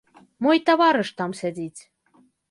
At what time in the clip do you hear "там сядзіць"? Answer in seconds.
1.19-1.81